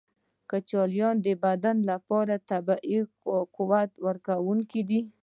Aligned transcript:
کچالو 0.49 1.09
د 1.25 1.27
بدن 1.43 1.77
لپاره 1.91 2.33
طبیعي 2.49 2.99
قوت 3.55 3.91
ورکونکی 4.05 4.81
دی. 4.89 4.99